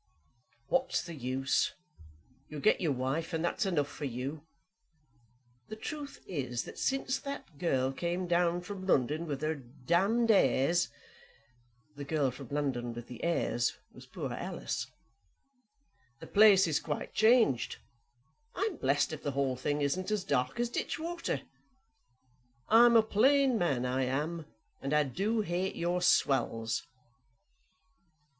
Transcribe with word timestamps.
"What's 0.67 1.03
the 1.03 1.13
use? 1.13 1.75
You'll 2.49 2.59
get 2.59 2.81
your 2.81 2.91
wife, 2.91 3.33
and 3.33 3.45
that's 3.45 3.67
enough 3.67 3.87
for 3.87 4.05
you. 4.05 4.41
The 5.69 5.75
truth 5.75 6.23
is, 6.25 6.63
that 6.63 6.79
since 6.79 7.19
that 7.19 7.59
girl 7.59 7.91
came 7.91 8.25
down 8.25 8.61
from 8.61 8.87
London 8.87 9.27
with 9.27 9.43
her 9.43 9.53
d 9.53 9.69
d 10.25 10.33
airs;" 10.33 10.89
the 11.95 12.03
girl 12.03 12.31
from 12.31 12.47
London 12.49 12.93
with 12.95 13.05
the 13.09 13.23
airs 13.23 13.77
was 13.93 14.07
poor 14.07 14.33
Alice, 14.33 14.87
"the 16.19 16.25
place 16.25 16.65
is 16.65 16.79
quite 16.79 17.13
changed. 17.13 17.77
I'm 18.55 18.77
blessed 18.77 19.13
if 19.13 19.21
the 19.21 19.33
whole 19.33 19.55
thing 19.55 19.81
isn't 19.81 20.09
as 20.09 20.23
dark 20.23 20.59
as 20.59 20.71
ditch 20.71 20.97
water. 20.97 21.43
I'm 22.69 22.95
a 22.95 23.03
plain 23.03 23.55
man, 23.55 23.85
I 23.85 24.05
am; 24.05 24.47
and 24.81 24.95
I 24.95 25.03
do 25.03 25.41
hate 25.41 25.75
your 25.75 26.01
swells." 26.01 26.87